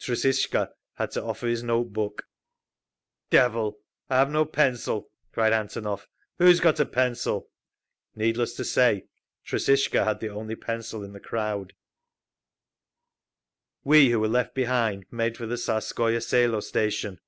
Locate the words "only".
10.30-10.56